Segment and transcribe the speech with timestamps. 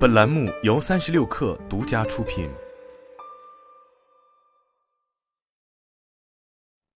[0.00, 2.48] 本栏目由三十六氪独家出品。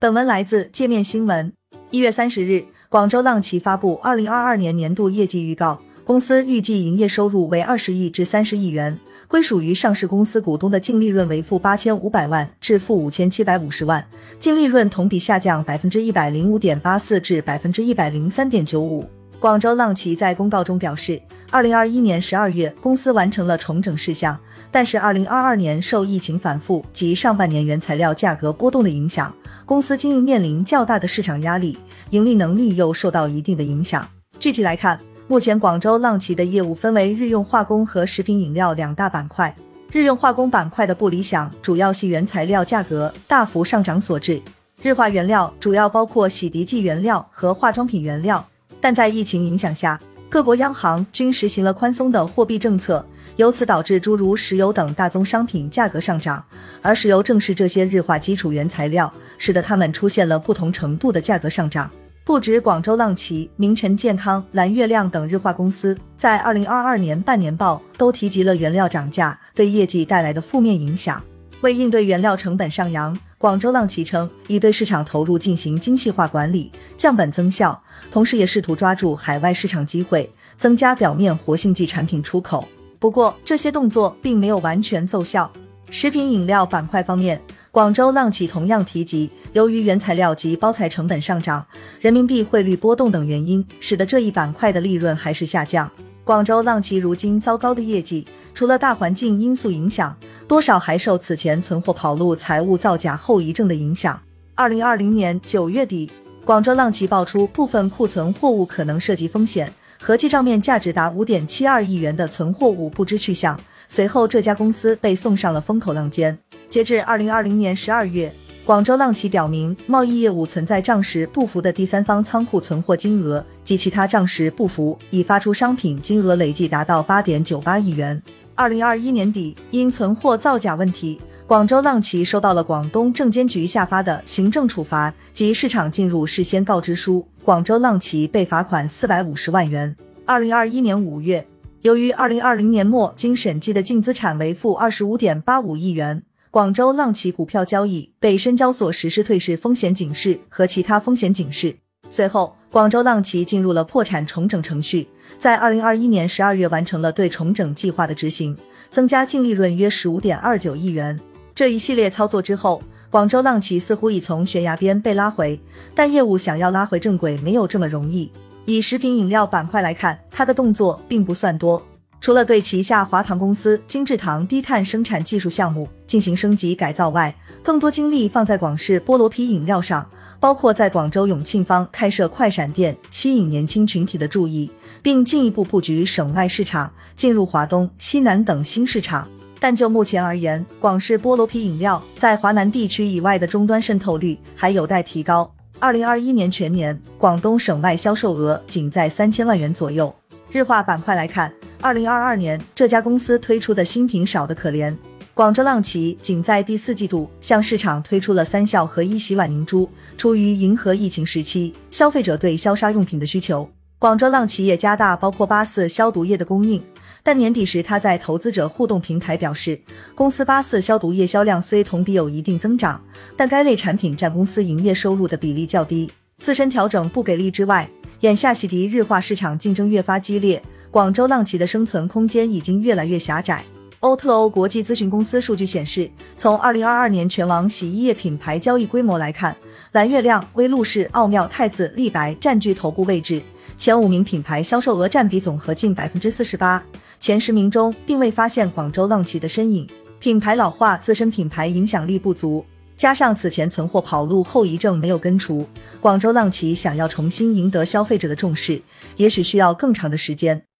[0.00, 1.52] 本文来自界面新闻。
[1.90, 8.98] 一月三十日，广州浪奇发布二零二二年年度业绩预告，公司预计营业收入为二十亿至三十亿元，
[9.28, 14.02] 归属于上市公司股东的净利润为负八千五百万至负五千七百五十万，
[14.38, 19.06] 净利润同比下降百分之一百零五点八四至百分之一百零三点九五。
[19.38, 21.20] 广州浪奇在公告中表示，
[21.54, 24.36] 二零二一年十二月，公司完成了重整事项，
[24.72, 29.32] 但是二零二二年受疫情反复及上半年原材料价格波动的影响，
[29.64, 31.78] 公司经营面临较大的市场压力，
[32.10, 34.04] 盈利能力又受到一定的影响。
[34.40, 34.98] 具体来看，
[35.28, 39.54] 目前广州浪奇的业务分为日用化工和食品饮料两大板块。
[39.92, 44.42] 日用化工板块的不理想，主要系原材料价格大幅上涨所致。
[44.82, 48.44] 日化原料主要包括洗涤剂原料和化妆品原料。
[48.80, 49.98] 但在疫情影响下，
[50.34, 53.06] 各国央行均实行了宽松的货币政策，
[53.36, 56.44] 由此导致诸如石油等大宗商品价格上涨，
[56.82, 61.88] 而石油正是这些日化基础原材料，使得它们出现了不同程度的价格上涨。
[62.24, 71.22] 不止广州浪奇、明晨健康、蓝月亮等日化公司在二零二二年半年报都提及了原料涨价对业绩带来的负面影响。
[71.60, 77.78] 为应对原料成本上扬，广州浪奇称已对市场投入进行精细化管理，降本增效，
[78.10, 82.66] 同时也试图抓住海外市场机会，增加表面活性剂产品出口。
[82.98, 85.52] 不过，这些动作并没有完全奏效。
[85.90, 87.38] 食品饮料板块方面，
[87.70, 91.66] 广州浪奇同样提及，由于原材料及包材成本上涨、
[92.00, 95.90] 人民币汇率波动等原因，使得这一板块的利润还是下降。
[96.24, 100.16] 广州浪奇如今糟糕的业绩，除了大环境因素影响。
[100.46, 104.20] 多少还受此前存货跑路、财务造假后遗症的影响。
[104.54, 106.10] 二零二零年九月底，
[106.44, 113.58] 广州浪奇爆出部分库存货物可能涉及风险，合计账面价值达五点七二亿元的存货物不知去向。
[113.88, 116.38] 随后，这家公司被送上了风口浪尖。
[116.68, 118.30] 截至二零二零年十二月，
[118.66, 128.22] 广州浪奇表明，贸易业务存在账实不符的第三方仓库存货金额及其他账实不符已发出商品金额累计达到八点九八亿元。
[128.56, 139.96] 二零二一年底，因存货造假问题，广州浪奇收到了广东证监局下发的行政处罚及市场进入事先告知书，广州浪奇被罚款四百五十万元。
[140.24, 141.44] 二零二一年五月，
[141.82, 146.22] 由于二零二零年末经审计的净资产为负二十五点八五亿元，
[146.52, 151.76] 广州浪奇股票交易被深交所实施退市风险警示和其他风险警示。
[152.08, 155.08] 随后，广州浪奇进入了破产重整程序。
[155.38, 158.56] 在二零二一年十二月完成了对重整计划的执行，
[158.90, 161.18] 增加净利润约十五点二九亿元。
[161.54, 165.60] 这一系列操作之后，广州浪奇似乎已从悬崖边被拉回，
[165.94, 168.30] 但业务想要拉回正轨没有这么容易。
[168.64, 171.80] 以食品饮料板块来看，它的动作并不算多，
[172.20, 180.08] 除了对旗下华糖公司精制糖低碳生产技术项目进行升级改造外，更多精力放在广式菠萝啤饮料上，
[180.40, 184.70] 包括在广州永庆坊开设快闪店，吸引年轻群体的注意。
[185.04, 189.28] 并进一步布局省外市场，进入华东、西南等新市场。
[189.60, 195.54] 但就目前而言，广式菠萝啤饮料在华南地区以外的终端渗透率还有待提高。
[195.78, 200.14] 二零二一年全年，广东省外销售额仅在三千万元左右。
[200.50, 204.96] 日化板块来看，二零二二年这家公司推出的新品少得可怜。
[205.34, 209.86] 广州浪奇仅在第四季度向市场推出了三效合一洗碗凝珠，
[210.16, 213.68] 出于迎合疫情时期消费者对消杀用品的需求。
[214.04, 216.84] 广州浪奇也加大包括八四消毒液的供应，
[217.22, 219.80] 但年底时他在投资者互动平台表示，
[220.14, 223.02] 公司八四消毒液销量虽同比有一定增长，
[223.34, 227.88] 但该类产品占公司营业收入的比例较低，自身调整不给力之外，
[228.20, 233.64] 眼下洗涤日化市场竞争越发激烈，广州浪奇的生存空间已经越来越狭窄。
[234.00, 239.56] 欧特欧国际咨询公司数据显示，从二零二二年全网洗衣液品牌交易规模来看，
[239.92, 243.42] 蓝月亮、威露士、奥妙、太子、立白占据头部位置。
[243.76, 246.82] 前五名品牌销售额占比总和近百分之四十八，
[247.18, 249.86] 前十名中并未发现广州浪奇的身影。
[250.18, 252.64] 品牌老化，自身品牌影响力不足，
[252.96, 255.66] 加上此前存货跑路后遗症没有根除，
[256.00, 258.80] 广州浪奇想要重新赢得消费者的重视，
[259.16, 260.64] 也许需要更长的时间。